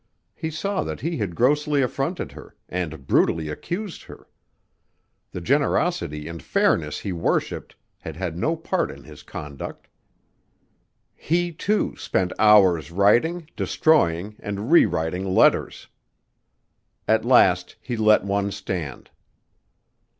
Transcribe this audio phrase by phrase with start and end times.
[0.33, 4.27] He saw that he had grossly affronted her and brutally accused her.
[5.29, 9.87] The generosity and fairness he worshiped had had no part in his conduct.
[11.15, 15.85] He, too, spent hours writing, destroying and rewriting letters.
[17.07, 19.11] At last he let one stand.